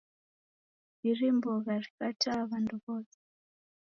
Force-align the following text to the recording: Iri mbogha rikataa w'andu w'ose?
Iri 1.09 1.27
mbogha 1.35 1.73
rikataa 1.83 2.41
w'andu 2.49 2.75
w'ose? 2.83 3.17